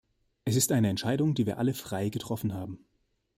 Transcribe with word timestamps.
Es 0.45 0.55
ist 0.55 0.71
eine 0.71 0.89
Entscheidung, 0.89 1.35
die 1.35 1.45
wir 1.45 1.59
alle 1.59 1.75
frei 1.75 2.09
getroffen 2.09 2.55
haben. 2.55 2.87